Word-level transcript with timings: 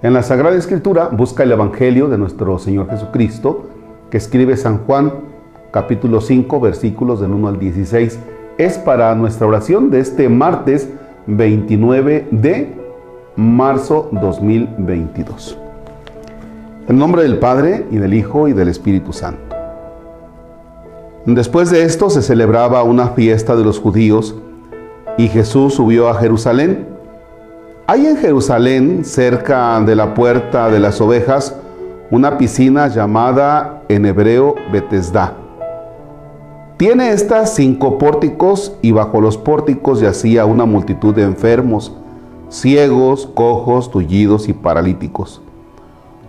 En 0.00 0.12
la 0.12 0.22
Sagrada 0.22 0.54
Escritura 0.54 1.08
busca 1.08 1.42
el 1.42 1.50
Evangelio 1.50 2.08
de 2.08 2.18
nuestro 2.18 2.60
Señor 2.60 2.88
Jesucristo, 2.88 3.64
que 4.10 4.18
escribe 4.18 4.56
San 4.56 4.78
Juan 4.84 5.12
capítulo 5.72 6.20
5 6.20 6.60
versículos 6.60 7.20
del 7.20 7.32
1 7.32 7.48
al 7.48 7.58
16. 7.58 8.16
Es 8.58 8.78
para 8.78 9.12
nuestra 9.16 9.48
oración 9.48 9.90
de 9.90 9.98
este 9.98 10.28
martes 10.28 10.88
29 11.26 12.28
de 12.30 12.76
marzo 13.34 14.08
2022. 14.12 15.58
En 16.86 16.96
nombre 16.96 17.22
del 17.22 17.40
Padre 17.40 17.84
y 17.90 17.96
del 17.96 18.14
Hijo 18.14 18.46
y 18.46 18.52
del 18.52 18.68
Espíritu 18.68 19.12
Santo. 19.12 19.56
Después 21.26 21.70
de 21.70 21.82
esto 21.82 22.08
se 22.08 22.22
celebraba 22.22 22.84
una 22.84 23.08
fiesta 23.08 23.56
de 23.56 23.64
los 23.64 23.80
judíos 23.80 24.36
y 25.16 25.26
Jesús 25.26 25.74
subió 25.74 26.08
a 26.08 26.14
Jerusalén. 26.14 26.97
Hay 27.90 28.06
en 28.06 28.18
Jerusalén, 28.18 29.02
cerca 29.02 29.80
de 29.80 29.96
la 29.96 30.12
puerta 30.12 30.68
de 30.68 30.78
las 30.78 31.00
ovejas, 31.00 31.56
una 32.10 32.36
piscina 32.36 32.88
llamada 32.88 33.82
en 33.88 34.04
hebreo 34.04 34.56
Betesda. 34.70 35.32
Tiene 36.76 37.12
estas 37.12 37.54
cinco 37.54 37.96
pórticos 37.96 38.74
y 38.82 38.92
bajo 38.92 39.22
los 39.22 39.38
pórticos 39.38 40.00
yacía 40.00 40.44
una 40.44 40.66
multitud 40.66 41.14
de 41.14 41.22
enfermos, 41.22 41.94
ciegos, 42.50 43.26
cojos, 43.26 43.90
tullidos 43.90 44.50
y 44.50 44.52
paralíticos. 44.52 45.40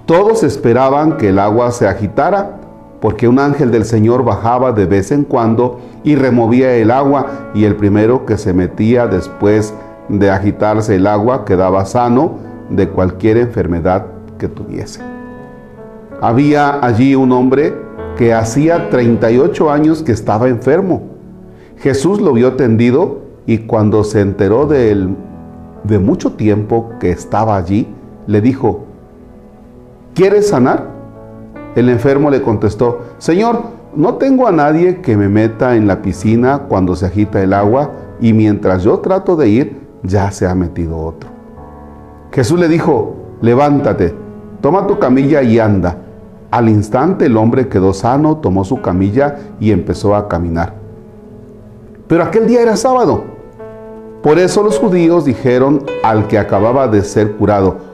Todos 0.06 0.44
esperaban 0.44 1.18
que 1.18 1.28
el 1.28 1.40
agua 1.40 1.72
se 1.72 1.90
agitara 1.90 2.62
porque 3.02 3.28
un 3.28 3.38
ángel 3.38 3.70
del 3.70 3.84
Señor 3.84 4.24
bajaba 4.24 4.72
de 4.72 4.86
vez 4.86 5.12
en 5.12 5.26
cuando 5.26 5.82
y 6.06 6.16
removía 6.16 6.74
el 6.76 6.90
agua, 6.90 7.52
y 7.54 7.66
el 7.66 7.76
primero 7.76 8.26
que 8.26 8.38
se 8.38 8.54
metía 8.54 9.08
después 9.08 9.74
de 10.10 10.32
agitarse 10.32 10.96
el 10.96 11.08
agua 11.08 11.46
quedaba 11.46 11.86
sano 11.86 12.38
de 12.70 12.90
cualquier 12.90 13.38
enfermedad 13.38 14.08
que 14.38 14.48
tuviese. 14.48 15.02
Había 16.22 16.84
allí 16.84 17.16
un 17.16 17.32
hombre 17.32 17.74
que 18.18 18.34
hacía 18.34 18.90
38 18.90 19.72
años 19.72 20.04
que 20.04 20.12
estaba 20.12 20.50
enfermo. 20.50 21.04
Jesús 21.78 22.20
lo 22.20 22.34
vio 22.34 22.56
tendido 22.56 23.22
y 23.46 23.60
cuando 23.60 24.04
se 24.04 24.22
enteró 24.22 24.66
de 24.66 24.92
él 24.92 25.16
de 25.84 26.00
mucho 26.00 26.34
tiempo 26.34 26.92
que 27.00 27.12
estaba 27.12 27.56
allí, 27.56 27.88
le 28.28 28.42
dijo, 28.42 28.86
¿quieres 30.14 30.50
sanar? 30.50 30.88
El 31.76 31.88
enfermo 31.88 32.30
le 32.30 32.42
contestó, 32.42 33.00
Señor, 33.20 33.62
no 33.96 34.16
tengo 34.16 34.48
a 34.48 34.52
nadie 34.52 35.02
que 35.02 35.16
me 35.16 35.30
meta 35.30 35.76
en 35.76 35.88
la 35.88 36.02
piscina 36.02 36.64
cuando 36.68 36.96
se 36.96 37.06
agita 37.06 37.42
el 37.42 37.54
agua 37.54 37.92
y 38.20 38.34
mientras 38.34 38.84
yo 38.84 39.00
trato 39.00 39.36
de 39.36 39.50
ir, 39.50 39.78
ya 40.04 40.32
se 40.32 40.48
ha 40.48 40.56
metido 40.56 40.98
otro. 40.98 41.30
Jesús 42.32 42.60
le 42.60 42.68
dijo, 42.68 43.16
levántate, 43.42 44.16
toma 44.62 44.88
tu 44.88 45.00
camilla 45.00 45.42
y 45.42 45.60
anda. 45.60 45.98
Al 46.52 46.70
instante 46.70 47.26
el 47.26 47.38
hombre 47.38 47.68
quedó 47.68 47.94
sano, 47.94 48.38
tomó 48.38 48.64
su 48.64 48.82
camilla 48.82 49.38
y 49.60 49.72
empezó 49.72 50.16
a 50.16 50.28
caminar. 50.28 50.74
Pero 52.08 52.24
aquel 52.24 52.48
día 52.48 52.62
era 52.62 52.76
sábado. 52.76 53.24
Por 54.24 54.40
eso 54.40 54.64
los 54.64 54.80
judíos 54.80 55.26
dijeron 55.26 55.84
al 56.04 56.28
que 56.28 56.38
acababa 56.38 56.88
de 56.88 57.04
ser 57.04 57.38
curado, 57.38 57.90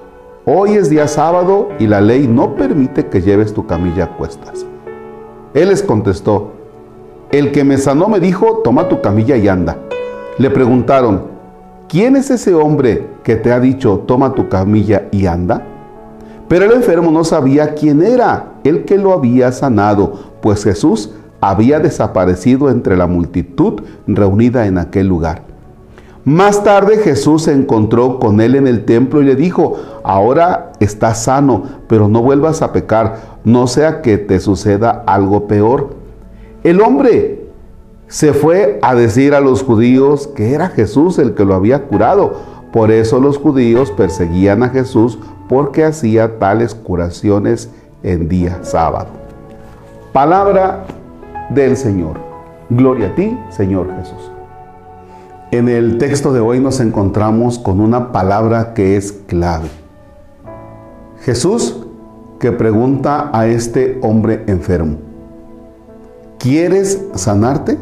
Hoy 0.47 0.73
es 0.73 0.91
día 0.91 1.07
sábado 1.07 1.69
y 1.79 1.87
la 1.87 2.01
ley 2.01 2.27
no 2.27 2.55
permite 2.55 3.07
que 3.07 3.19
lleves 3.19 3.51
tu 3.51 3.65
camilla 3.65 4.03
a 4.03 4.15
cuestas. 4.15 4.63
Él 5.55 5.69
les 5.69 5.81
contestó, 5.81 6.51
el 7.31 7.51
que 7.51 7.63
me 7.63 7.79
sanó 7.79 8.09
me 8.09 8.19
dijo, 8.19 8.61
toma 8.63 8.87
tu 8.87 9.01
camilla 9.01 9.37
y 9.37 9.47
anda. 9.47 9.75
Le 10.37 10.51
preguntaron, 10.51 11.34
¿quién 11.95 12.17
es 12.17 12.29
ese 12.29 12.53
hombre 12.53 13.07
que 13.23 13.37
te 13.37 13.53
ha 13.53 13.59
dicho, 13.61 14.03
toma 14.05 14.33
tu 14.33 14.49
camilla 14.49 15.07
y 15.13 15.27
anda? 15.27 15.65
Pero 16.49 16.65
el 16.65 16.73
enfermo 16.73 17.09
no 17.09 17.23
sabía 17.23 17.73
quién 17.73 18.03
era 18.03 18.55
el 18.65 18.83
que 18.83 18.97
lo 18.97 19.13
había 19.13 19.53
sanado, 19.53 20.11
pues 20.41 20.65
Jesús 20.65 21.11
había 21.39 21.79
desaparecido 21.79 22.69
entre 22.69 22.97
la 22.97 23.07
multitud 23.07 23.81
reunida 24.07 24.65
en 24.65 24.77
aquel 24.77 25.07
lugar. 25.07 25.43
Más 26.25 26.65
tarde 26.65 26.97
Jesús 26.97 27.43
se 27.43 27.53
encontró 27.53 28.19
con 28.19 28.41
él 28.41 28.55
en 28.55 28.67
el 28.67 28.83
templo 28.83 29.21
y 29.21 29.25
le 29.27 29.37
dijo, 29.37 29.77
ahora 30.03 30.73
estás 30.81 31.23
sano, 31.23 31.63
pero 31.87 32.09
no 32.09 32.21
vuelvas 32.21 32.61
a 32.61 32.73
pecar, 32.73 33.37
no 33.45 33.67
sea 33.67 34.01
que 34.01 34.17
te 34.17 34.41
suceda 34.41 35.05
algo 35.07 35.47
peor. 35.47 35.95
El 36.61 36.81
hombre 36.81 37.44
se 38.07 38.33
fue 38.33 38.79
a 38.81 38.95
decir 38.95 39.33
a 39.33 39.41
los 39.41 39.63
judíos 39.63 40.27
que 40.27 40.53
era 40.53 40.69
Jesús 40.69 41.17
el 41.17 41.33
que 41.33 41.45
lo 41.45 41.55
había 41.55 41.83
curado. 41.83 42.33
Por 42.71 42.91
eso 42.91 43.19
los 43.19 43.37
judíos 43.37 43.91
perseguían 43.91 44.63
a 44.63 44.69
Jesús 44.69 45.17
porque 45.47 45.83
hacía 45.83 46.37
tales 46.39 46.75
curaciones 46.75 47.69
en 48.03 48.27
día 48.27 48.59
sábado. 48.63 49.07
Palabra 50.13 50.85
del 51.49 51.77
Señor. 51.77 52.17
Gloria 52.69 53.07
a 53.07 53.15
ti, 53.15 53.37
Señor 53.49 53.87
Jesús. 53.97 54.31
En 55.51 55.69
el 55.69 55.97
texto 55.97 56.33
de 56.33 56.39
hoy 56.39 56.59
nos 56.59 56.79
encontramos 56.79 57.59
con 57.59 57.79
una 57.79 58.11
palabra 58.11 58.73
que 58.73 58.97
es 58.97 59.11
clave. 59.11 59.69
Jesús 61.21 61.85
que 62.39 62.51
pregunta 62.51 63.29
a 63.33 63.47
este 63.47 63.99
hombre 64.01 64.43
enfermo, 64.47 64.97
¿quieres 66.39 67.01
sanarte? 67.13 67.77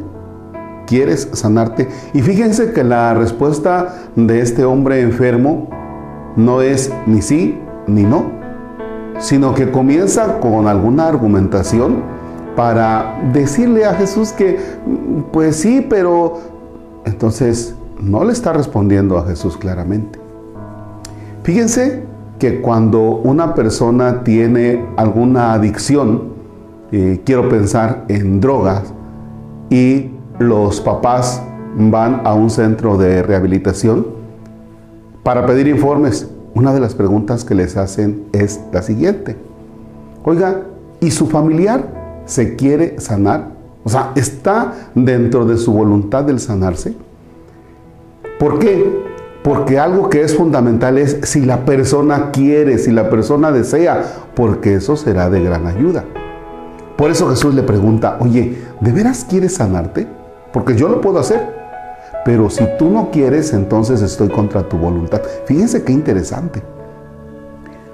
¿Quieres 0.94 1.28
sanarte? 1.32 1.88
Y 2.14 2.22
fíjense 2.22 2.72
que 2.72 2.84
la 2.84 3.16
respuesta 3.16 3.96
de 4.16 4.42
este 4.42 4.64
hombre 4.64 5.02
enfermo 5.02 5.68
no 6.36 6.62
es 6.62 6.94
ni 7.08 7.24
sí 7.24 7.58
ni 7.88 8.04
no, 8.04 8.26
sino 9.18 9.56
que 9.56 9.72
comienza 9.72 10.40
con 10.40 10.68
alguna 10.68 11.08
argumentación 11.08 12.04
para 12.56 13.20
decirle 13.34 13.86
a 13.86 13.96
Jesús 13.96 14.34
que, 14.34 14.60
pues 15.32 15.56
sí, 15.56 15.84
pero 15.90 16.42
entonces 17.06 17.74
no 18.00 18.24
le 18.24 18.32
está 18.32 18.54
respondiendo 18.54 19.18
a 19.18 19.26
Jesús 19.26 19.58
claramente. 19.58 20.20
Fíjense 21.42 22.04
que 22.38 22.62
cuando 22.62 23.02
una 23.02 23.56
persona 23.56 24.24
tiene 24.24 24.86
alguna 24.98 25.54
adicción, 25.54 26.34
eh, 26.92 27.20
quiero 27.26 27.50
pensar 27.50 28.06
en 28.10 28.40
drogas, 28.40 28.94
y 29.74 30.12
los 30.44 30.82
papás 30.82 31.42
van 31.76 32.22
a 32.26 32.34
un 32.34 32.50
centro 32.50 32.98
de 32.98 33.24
rehabilitación 33.24 34.06
para 35.24 35.46
pedir 35.46 35.68
informes, 35.68 36.30
una 36.54 36.74
de 36.74 36.82
las 36.82 36.96
preguntas 36.96 37.46
que 37.46 37.56
les 37.56 37.78
hacen 37.78 38.26
es 38.34 38.60
la 38.72 38.82
siguiente. 38.82 39.38
Oiga, 40.26 40.64
¿y 41.00 41.12
su 41.12 41.28
familiar 41.28 42.22
se 42.26 42.56
quiere 42.56 43.00
sanar? 43.00 43.48
O 43.86 43.90
sea, 43.90 44.12
está 44.16 44.74
dentro 44.94 45.46
de 45.46 45.58
su 45.58 45.72
voluntad 45.72 46.26
del 46.26 46.40
sanarse. 46.40 46.96
¿Por 48.38 48.60
qué? 48.60 49.02
Porque 49.44 49.80
algo 49.80 50.10
que 50.10 50.22
es 50.22 50.36
fundamental 50.36 50.98
es 50.98 51.20
si 51.24 51.42
la 51.42 51.66
persona 51.66 52.32
quiere, 52.32 52.78
si 52.78 52.92
la 52.92 53.10
persona 53.10 53.52
desea, 53.52 54.04
porque 54.36 54.76
eso 54.76 54.96
será 54.96 55.30
de 55.30 55.42
gran 55.42 55.68
ayuda. 55.68 56.04
Por 56.98 57.12
eso 57.12 57.30
Jesús 57.30 57.56
le 57.56 57.64
pregunta, 57.64 58.18
oye, 58.20 58.58
¿de 58.80 58.92
veras 58.92 59.26
quieres 59.30 59.56
sanarte? 59.56 60.08
Porque 60.54 60.76
yo 60.76 60.88
lo 60.88 61.02
puedo 61.02 61.20
hacer. 61.20 61.64
Pero 62.24 62.50
si 62.50 62.64
tú 62.80 62.90
no 62.90 63.12
quieres, 63.12 63.52
entonces 63.54 64.02
estoy 64.02 64.30
contra 64.30 64.64
tu 64.70 64.78
voluntad. 64.78 65.22
Fíjense 65.46 65.84
qué 65.84 65.92
interesante. 65.92 66.64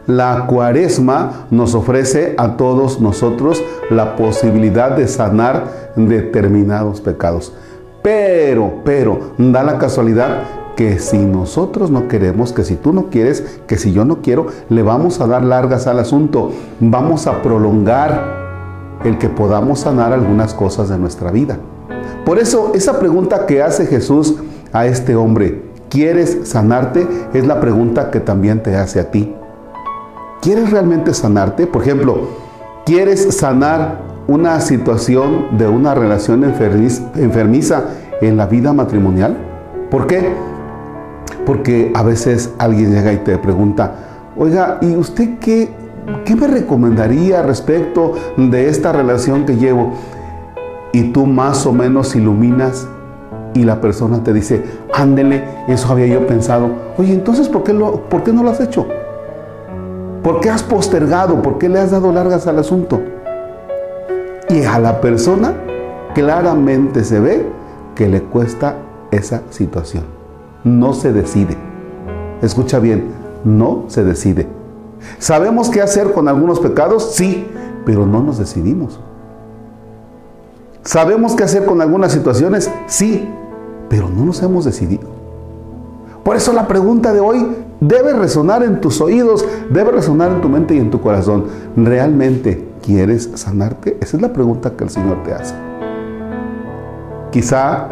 La 0.06 0.46
cuaresma 0.48 1.48
nos 1.50 1.74
ofrece 1.74 2.36
a 2.38 2.58
todos 2.58 3.00
nosotros 3.00 3.64
la 3.90 4.16
posibilidad 4.16 4.92
de 4.92 5.08
sanar 5.08 5.92
determinados 5.96 7.02
pecados. 7.02 7.54
Pero, 8.02 8.82
pero, 8.84 9.34
da 9.38 9.64
la 9.64 9.78
casualidad 9.78 10.44
que 10.76 11.00
si 11.00 11.18
nosotros 11.18 11.92
no 11.92 12.08
queremos, 12.08 12.54
que 12.54 12.64
si 12.64 12.76
tú 12.76 12.94
no 12.94 13.10
quieres, 13.10 13.60
que 13.68 13.78
si 13.78 13.92
yo 13.92 14.06
no 14.06 14.22
quiero, 14.22 14.48
le 14.70 14.82
vamos 14.82 15.20
a 15.22 15.28
dar 15.28 15.44
largas 15.44 15.88
al 15.88 16.00
asunto. 16.00 16.52
Vamos 16.80 17.28
a 17.28 17.42
prolongar 17.42 19.00
el 19.04 19.18
que 19.18 19.30
podamos 19.30 19.82
sanar 19.82 20.14
algunas 20.14 20.54
cosas 20.54 20.90
de 20.90 20.98
nuestra 20.98 21.32
vida. 21.32 21.58
Por 22.30 22.38
eso, 22.38 22.74
esa 22.76 23.00
pregunta 23.00 23.48
que 23.48 23.64
hace 23.64 23.88
Jesús 23.88 24.36
a 24.72 24.86
este 24.86 25.16
hombre, 25.16 25.64
¿quieres 25.90 26.42
sanarte? 26.44 27.08
Es 27.34 27.48
la 27.48 27.60
pregunta 27.60 28.12
que 28.12 28.20
también 28.20 28.62
te 28.62 28.76
hace 28.76 29.00
a 29.00 29.10
ti. 29.10 29.34
¿Quieres 30.40 30.70
realmente 30.70 31.12
sanarte? 31.16 31.66
Por 31.66 31.82
ejemplo, 31.82 32.28
¿quieres 32.86 33.36
sanar 33.36 34.02
una 34.28 34.62
situación 34.62 35.58
de 35.58 35.68
una 35.68 35.96
relación 35.96 36.44
enfermiza 36.44 37.86
en 38.22 38.38
la 38.38 38.46
vida 38.46 38.74
matrimonial? 38.74 39.36
¿Por 39.90 40.06
qué? 40.06 40.32
Porque 41.48 41.92
a 41.96 42.04
veces 42.04 42.54
alguien 42.60 42.94
llega 42.94 43.12
y 43.12 43.18
te 43.18 43.40
pregunta, 43.40 43.96
oiga, 44.38 44.78
¿y 44.84 44.96
usted 44.96 45.40
qué, 45.40 45.72
qué 46.26 46.36
me 46.36 46.46
recomendaría 46.46 47.42
respecto 47.42 48.14
de 48.38 48.70
esta 48.70 48.92
relación 48.92 49.48
que 49.48 49.56
llevo? 49.56 49.94
Y 50.92 51.12
tú 51.12 51.26
más 51.26 51.66
o 51.66 51.74
menos 51.74 52.16
iluminas 52.16 52.88
y 53.54 53.64
la 53.64 53.82
persona 53.82 54.24
te 54.24 54.34
dice, 54.34 54.64
ándele, 54.94 55.44
eso 55.68 55.92
había 55.92 56.08
yo 56.08 56.26
pensado. 56.28 56.70
Oye, 56.98 57.14
entonces, 57.14 57.48
¿por 57.50 57.64
qué, 57.64 57.74
lo, 57.74 58.02
¿por 58.10 58.24
qué 58.24 58.32
no 58.32 58.44
lo 58.44 58.50
has 58.50 58.60
hecho? 58.60 58.86
¿Por 60.24 60.40
qué 60.42 60.50
has 60.50 60.64
postergado? 60.64 61.42
¿Por 61.42 61.58
qué 61.58 61.70
le 61.70 61.80
has 61.80 61.92
dado 61.92 62.12
largas 62.12 62.48
al 62.48 62.60
asunto? 62.60 63.02
Y 64.50 64.64
a 64.64 64.80
la 64.80 65.00
persona 65.02 65.54
claramente 66.14 67.04
se 67.04 67.20
ve 67.20 67.46
que 67.96 68.08
le 68.08 68.24
cuesta 68.24 68.76
esa 69.12 69.42
situación. 69.50 70.04
No 70.64 70.94
se 70.94 71.14
decide. 71.14 71.56
Escucha 72.42 72.80
bien, 72.80 73.10
no 73.44 73.86
se 73.88 74.04
decide. 74.04 74.48
¿Sabemos 75.20 75.70
qué 75.70 75.82
hacer 75.82 76.12
con 76.12 76.28
algunos 76.28 76.60
pecados? 76.60 77.14
Sí, 77.14 77.48
pero 77.86 78.06
no 78.06 78.22
nos 78.22 78.38
decidimos. 78.38 79.00
¿Sabemos 80.90 81.36
qué 81.36 81.44
hacer 81.44 81.66
con 81.66 81.84
algunas 81.84 82.12
situaciones? 82.12 82.72
Sí, 82.88 83.30
pero 83.90 84.10
no 84.10 84.26
nos 84.26 84.42
hemos 84.42 84.66
decidido. 84.66 85.08
Por 86.24 86.36
eso 86.36 86.52
la 86.52 86.68
pregunta 86.68 87.14
de 87.14 87.20
hoy 87.20 87.46
debe 87.80 88.14
resonar 88.14 88.64
en 88.64 88.82
tus 88.82 89.00
oídos, 89.00 89.46
debe 89.70 89.92
resonar 89.92 90.32
en 90.32 90.42
tu 90.42 90.50
mente 90.50 90.74
y 90.74 90.80
en 90.80 90.90
tu 90.90 91.00
corazón. 91.00 91.46
¿Realmente 91.76 92.70
quieres 92.84 93.30
sanarte? 93.36 94.00
Esa 94.02 94.18
es 94.18 94.24
la 94.24 94.34
pregunta 94.34 94.72
que 94.72 94.84
el 94.84 94.90
Señor 94.90 95.22
te 95.22 95.32
hace. 95.32 95.54
Quizá 97.32 97.90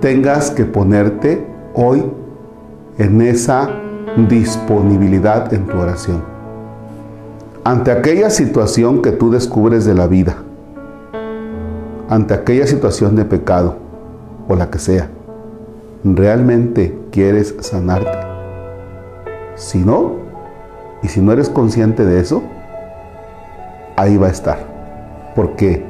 tengas 0.00 0.50
que 0.50 0.64
ponerte 0.64 1.46
hoy 1.72 2.04
en 2.98 3.22
esa 3.22 3.70
disponibilidad 4.28 5.54
en 5.54 5.68
tu 5.68 5.78
oración. 5.78 6.24
Ante 7.62 7.92
aquella 7.92 8.28
situación 8.28 9.02
que 9.02 9.12
tú 9.12 9.30
descubres 9.30 9.84
de 9.84 9.94
la 9.94 10.08
vida, 10.08 10.38
ante 12.10 12.34
aquella 12.34 12.66
situación 12.66 13.14
de 13.14 13.24
pecado 13.24 13.76
o 14.48 14.56
la 14.56 14.68
que 14.68 14.80
sea, 14.80 15.08
¿realmente 16.02 16.98
quieres 17.12 17.54
sanarte? 17.60 18.18
Si 19.54 19.78
no, 19.78 20.16
y 21.04 21.08
si 21.08 21.20
no 21.20 21.32
eres 21.32 21.48
consciente 21.48 22.04
de 22.04 22.18
eso, 22.20 22.42
ahí 23.96 24.16
va 24.16 24.26
a 24.26 24.30
estar. 24.30 24.58
Porque 25.36 25.84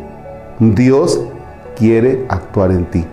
Dios 0.61 1.23
quiere 1.75 2.27
actuar 2.29 2.71
en 2.71 2.85
ti. 2.91 3.07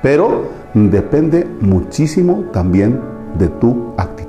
Pero 0.00 0.44
depende 0.74 1.44
muchísimo 1.60 2.44
también 2.52 3.00
de 3.36 3.48
tu 3.48 3.94
actitud. 3.96 4.24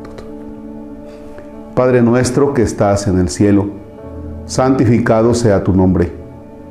Padre 1.75 2.01
nuestro 2.01 2.55
que 2.55 2.63
estás 2.63 3.05
en 3.05 3.19
el 3.19 3.29
cielo, 3.29 3.67
santificado 4.45 5.35
sea 5.35 5.63
tu 5.63 5.73
nombre. 5.73 6.24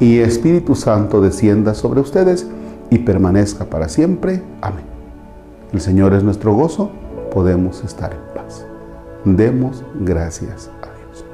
y 0.00 0.18
Espíritu 0.18 0.74
Santo 0.74 1.20
descienda 1.20 1.74
sobre 1.74 2.00
ustedes 2.00 2.46
y 2.90 2.98
permanezca 2.98 3.64
para 3.64 3.88
siempre. 3.88 4.42
Amén. 4.60 4.84
El 5.72 5.80
Señor 5.80 6.14
es 6.14 6.22
nuestro 6.22 6.54
gozo, 6.54 6.90
podemos 7.32 7.82
estar 7.84 8.12
en 8.12 8.34
paz. 8.34 8.66
Demos 9.24 9.84
gracias 10.00 10.70
a 10.82 10.86
Dios. 10.96 11.24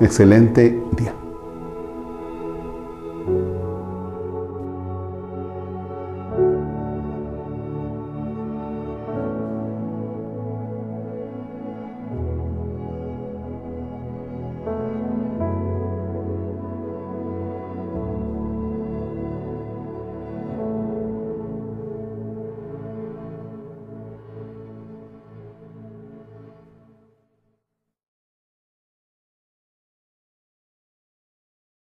Excelente 0.00 0.78
día. 0.96 1.14